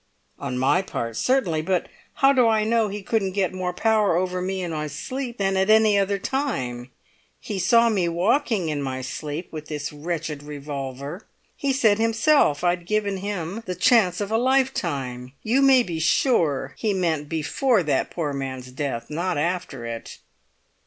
"On 0.39 0.57
my 0.57 0.81
part, 0.81 1.15
certainly; 1.15 1.61
but 1.61 1.87
how 2.15 2.33
do 2.33 2.47
I 2.47 2.63
know 2.63 2.87
he 2.87 3.03
couldn't 3.03 3.33
get 3.33 3.53
more 3.53 3.71
power 3.71 4.15
over 4.17 4.41
me 4.41 4.63
in 4.63 4.71
my 4.71 4.87
sleep 4.87 5.37
than 5.37 5.55
at 5.55 5.69
any 5.69 5.95
other 5.95 6.17
time? 6.17 6.89
He 7.39 7.59
saw 7.59 7.87
me 7.87 8.09
walking 8.09 8.69
in 8.69 8.81
my 8.81 9.01
sleep 9.03 9.53
with 9.53 9.67
this 9.67 9.93
wretched 9.93 10.41
revolver. 10.41 11.27
He 11.55 11.71
said 11.71 11.99
himself 11.99 12.63
I'd 12.63 12.87
given 12.87 13.17
him 13.17 13.61
the 13.67 13.75
chance 13.75 14.19
of 14.19 14.31
a 14.31 14.39
lifetime. 14.39 15.33
You 15.43 15.61
may 15.61 15.83
be 15.83 15.99
sure 15.99 16.73
he 16.79 16.95
meant 16.95 17.29
before 17.29 17.83
that 17.83 18.09
poor 18.09 18.33
man's 18.33 18.71
death, 18.71 19.07
not 19.11 19.37
after 19.37 19.85
it." 19.85 20.17